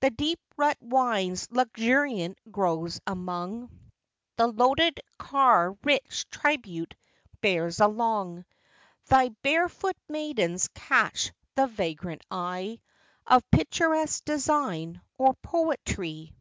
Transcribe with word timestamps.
The 0.00 0.10
deep 0.10 0.40
rut 0.56 0.76
winds 0.80 1.46
luxuriant 1.52 2.36
groves 2.50 3.00
among; 3.06 3.70
The 4.36 4.48
loaded 4.48 4.98
car 5.18 5.76
rich 5.84 6.28
tribute 6.30 6.96
bears 7.40 7.78
along. 7.78 8.44
Thy 9.06 9.28
barefoot 9.28 9.94
maidens 10.08 10.66
catch 10.74 11.30
the 11.54 11.68
vagrant 11.68 12.26
eye 12.28 12.80
Of 13.24 13.48
picturesque 13.52 14.24
design 14.24 15.00
or 15.16 15.34
poetry. 15.34 16.34
c 16.34 16.34
ITALY. 16.34 16.36